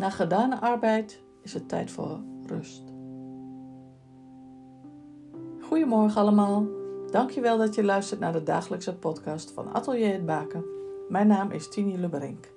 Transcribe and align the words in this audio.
Na 0.00 0.10
gedane 0.10 0.60
arbeid 0.60 1.22
is 1.42 1.54
het 1.54 1.68
tijd 1.68 1.90
voor 1.90 2.20
rust. 2.46 2.82
Goedemorgen 5.60 6.20
allemaal. 6.20 6.66
Dankjewel 7.10 7.58
dat 7.58 7.74
je 7.74 7.84
luistert 7.84 8.20
naar 8.20 8.32
de 8.32 8.42
dagelijkse 8.42 8.98
podcast 8.98 9.50
van 9.50 9.72
Atelier 9.72 10.12
het 10.12 10.26
Baken. 10.26 10.64
Mijn 11.08 11.26
naam 11.26 11.50
is 11.50 11.68
Tini 11.68 11.98
Leberink. 11.98 12.52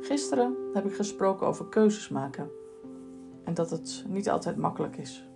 Gisteren 0.00 0.56
heb 0.72 0.84
ik 0.84 0.94
gesproken 0.94 1.46
over 1.46 1.68
keuzes 1.68 2.08
maken 2.08 2.50
en 3.44 3.54
dat 3.54 3.70
het 3.70 4.04
niet 4.08 4.30
altijd 4.30 4.56
makkelijk 4.56 4.96
is. 4.96 5.28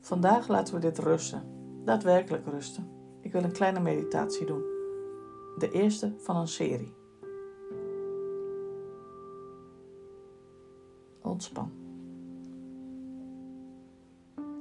Vandaag 0.00 0.48
laten 0.48 0.74
we 0.74 0.80
dit 0.80 0.98
rusten, 0.98 1.42
daadwerkelijk 1.84 2.46
rusten. 2.46 2.90
Ik 3.20 3.32
wil 3.32 3.42
een 3.42 3.52
kleine 3.52 3.80
meditatie 3.80 4.46
doen. 4.46 4.62
De 5.58 5.70
eerste 5.72 6.14
van 6.18 6.36
een 6.36 6.48
serie. 6.48 7.00
Ontspan. 11.22 11.70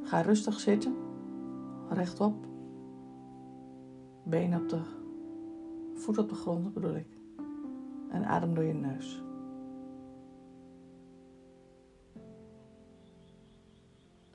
Ga 0.04 0.22
rustig 0.22 0.60
zitten, 0.60 0.96
rechtop, 1.90 2.36
been 4.24 4.56
op 4.56 4.70
de 4.70 4.82
voet 5.94 6.18
op 6.18 6.30
de 6.30 6.36
grond 6.36 6.74
bedoel 6.74 6.96
ik, 6.96 7.08
en 8.10 8.26
adem 8.26 8.54
door 8.54 8.64
je 8.64 8.74
neus. 8.74 9.24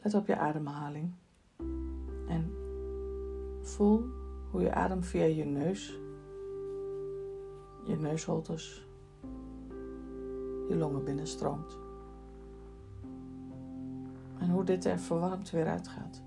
Let 0.03 0.15
op 0.15 0.27
je 0.27 0.37
ademhaling 0.37 1.13
en 2.29 2.51
voel 3.63 4.05
hoe 4.51 4.61
je 4.61 4.73
adem 4.73 5.03
via 5.03 5.25
je 5.25 5.45
neus, 5.45 5.99
je 7.85 7.97
neusholtes, 7.97 8.89
je 10.69 10.77
longen 10.77 11.05
binnenstroomt 11.05 11.79
en 11.81 11.86
hoe 14.57 14.65
dit 14.65 14.85
er 14.85 14.99
verwarmd 14.99 15.51
weer 15.51 15.67
uitgaat. 15.67 16.23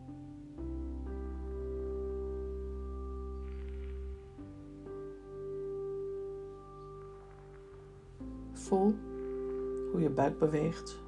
Voel 8.51 8.95
hoe 9.91 10.01
je 10.01 10.09
buik 10.09 10.37
beweegt, 10.37 10.99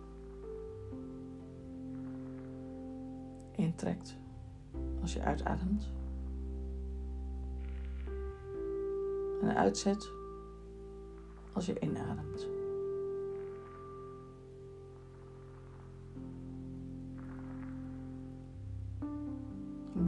intrekt 3.51 4.17
als 5.01 5.13
je 5.13 5.21
uitademt 5.21 5.89
en 9.41 9.55
uitzet 9.55 10.11
als 11.53 11.65
je 11.65 11.79
inademt. 11.79 12.60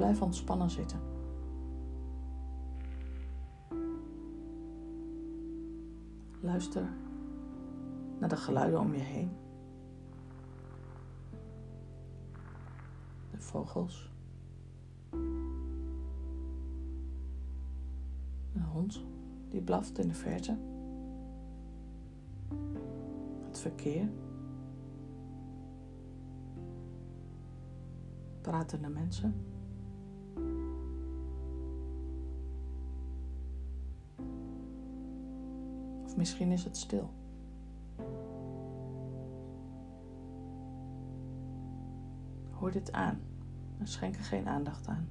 Blijf 0.04 0.22
ontspannen 0.22 0.70
zitten. 0.70 1.00
Luister 6.40 6.90
naar 8.20 8.30
de 8.30 8.36
geluiden 8.36 8.80
om 8.80 8.94
je 8.94 9.00
heen. 9.00 9.32
De 13.32 13.40
vogels. 13.40 14.12
Een 18.54 18.64
hond 18.72 19.06
die 19.50 19.62
blaft 19.62 20.00
in 20.00 20.08
de 20.08 20.14
verte. 20.14 20.58
Het 23.46 23.60
verkeer. 23.60 24.10
Pratende 28.42 28.90
mensen. 28.90 29.53
Of 36.14 36.20
misschien 36.20 36.52
is 36.52 36.64
het 36.64 36.78
stil. 36.78 37.10
Hoor 42.52 42.72
dit 42.72 42.92
aan 42.92 43.22
en 43.80 43.88
schenk 43.88 44.16
er 44.16 44.24
geen 44.24 44.48
aandacht 44.48 44.88
aan. 44.88 45.08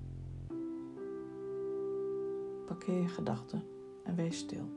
Parkeer 2.67 3.01
je 3.01 3.09
gedachten 3.09 3.63
en 4.05 4.15
wees 4.15 4.39
stil. 4.39 4.69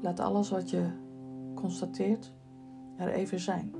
Laat 0.00 0.20
alles 0.20 0.50
wat 0.50 0.70
je 0.70 0.90
constateert 1.54 2.32
er 2.96 3.08
even 3.08 3.40
zijn 3.40 3.74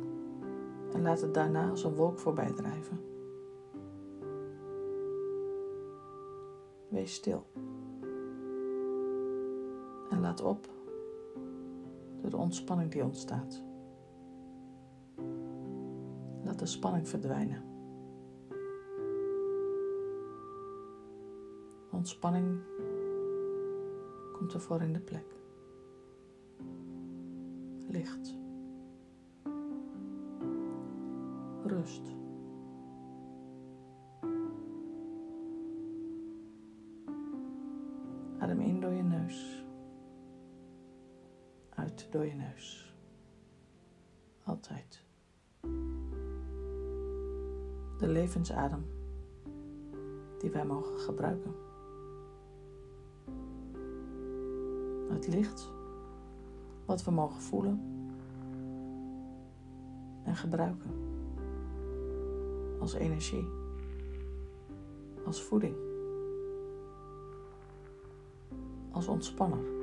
en 0.92 1.02
laat 1.02 1.20
het 1.20 1.34
daarna 1.34 1.70
als 1.70 1.84
een 1.84 1.94
wolk 1.94 2.18
voorbij 2.18 2.52
drijven. 2.52 3.11
Wees 6.92 7.14
stil. 7.14 7.46
En 10.10 10.20
laat 10.20 10.42
op 10.42 10.68
door 12.20 12.30
de 12.30 12.36
ontspanning 12.36 12.90
die 12.90 13.04
ontstaat. 13.04 13.62
Laat 16.44 16.58
de 16.58 16.66
spanning 16.66 17.08
verdwijnen. 17.08 17.62
Ontspanning 21.90 22.60
komt 24.32 24.54
ervoor 24.54 24.82
in 24.82 24.92
de 24.92 25.00
plek. 25.00 25.26
Licht. 27.86 28.38
Rust. 31.64 32.21
Door 42.10 42.26
je 42.26 42.34
neus. 42.34 42.94
Altijd. 44.44 45.04
De 47.98 48.08
levensadem 48.08 48.84
die 50.38 50.50
wij 50.50 50.64
mogen 50.64 50.98
gebruiken. 50.98 51.54
Het 55.08 55.26
licht 55.26 55.70
wat 56.84 57.04
we 57.04 57.10
mogen 57.10 57.40
voelen 57.40 57.80
en 60.24 60.36
gebruiken 60.36 60.90
als 62.80 62.92
energie, 62.92 63.46
als 65.24 65.42
voeding. 65.42 65.90
als 68.92 69.08
ontspanner. 69.08 69.81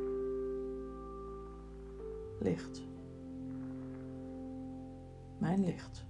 Licht. 2.40 2.88
Mijn 5.38 5.64
licht. 5.64 6.06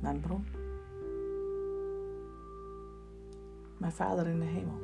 Mijn 0.00 0.20
bron. 0.20 0.44
Mijn 3.78 3.92
Vader 3.92 4.26
in 4.26 4.38
de 4.38 4.44
hemel. 4.44 4.78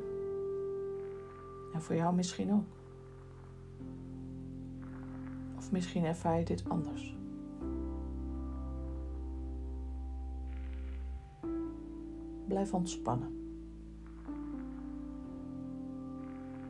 En 1.73 1.81
voor 1.81 1.95
jou 1.95 2.15
misschien 2.15 2.53
ook. 2.53 2.65
Of 5.57 5.71
misschien 5.71 6.05
ervaar 6.05 6.39
je 6.39 6.45
dit 6.45 6.69
anders. 6.69 7.15
Blijf 12.47 12.73
ontspannen. 12.73 13.35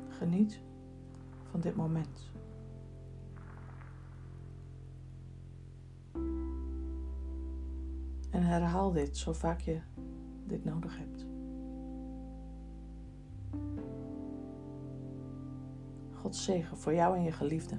Geniet 0.10 0.62
van 1.52 1.60
dit 1.60 1.76
moment. 1.76 2.32
En 8.30 8.44
herhaal 8.44 8.92
dit 8.92 9.18
zo 9.18 9.34
vaak 9.34 9.60
je 9.60 9.80
dit 10.46 10.64
nodig 10.64 10.98
hebt. 10.98 11.26
God 16.14 16.36
zegen 16.36 16.78
voor 16.78 16.94
jou 16.94 17.18
en 17.18 17.24
je 17.24 17.32
geliefde. 17.32 17.78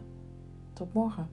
Tot 0.72 0.92
morgen. 0.92 1.30